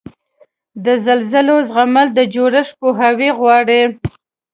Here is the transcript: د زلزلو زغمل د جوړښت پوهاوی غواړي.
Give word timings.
د 0.85 0.87
زلزلو 1.05 1.55
زغمل 1.69 2.07
د 2.17 2.19
جوړښت 2.33 2.73
پوهاوی 2.81 3.29
غواړي. 3.39 3.81